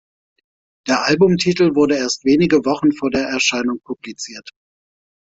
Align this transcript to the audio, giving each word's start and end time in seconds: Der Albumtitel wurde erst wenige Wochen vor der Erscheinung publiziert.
Der 0.87 1.03
Albumtitel 1.05 1.75
wurde 1.75 1.95
erst 1.95 2.25
wenige 2.25 2.65
Wochen 2.65 2.91
vor 2.91 3.11
der 3.11 3.27
Erscheinung 3.27 3.79
publiziert. 3.83 4.49